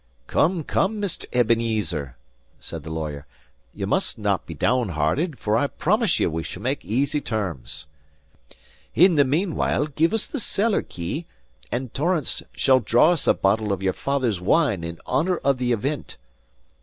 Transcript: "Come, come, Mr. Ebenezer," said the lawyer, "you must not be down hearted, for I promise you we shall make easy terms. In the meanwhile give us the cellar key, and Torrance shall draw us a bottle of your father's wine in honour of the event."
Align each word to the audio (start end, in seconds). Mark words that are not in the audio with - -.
"Come, 0.25 0.63
come, 0.63 0.99
Mr. 0.99 1.25
Ebenezer," 1.31 2.17
said 2.59 2.81
the 2.81 2.89
lawyer, 2.89 3.27
"you 3.71 3.85
must 3.85 4.17
not 4.17 4.47
be 4.47 4.55
down 4.55 4.89
hearted, 4.89 5.37
for 5.37 5.55
I 5.55 5.67
promise 5.67 6.19
you 6.19 6.27
we 6.31 6.41
shall 6.41 6.63
make 6.63 6.83
easy 6.83 7.21
terms. 7.21 7.85
In 8.95 9.13
the 9.13 9.23
meanwhile 9.23 9.85
give 9.85 10.11
us 10.11 10.25
the 10.25 10.39
cellar 10.39 10.81
key, 10.81 11.27
and 11.71 11.93
Torrance 11.93 12.41
shall 12.53 12.79
draw 12.79 13.11
us 13.11 13.27
a 13.27 13.35
bottle 13.35 13.71
of 13.71 13.83
your 13.83 13.93
father's 13.93 14.41
wine 14.41 14.83
in 14.83 14.99
honour 15.05 15.37
of 15.37 15.59
the 15.59 15.71
event." 15.71 16.17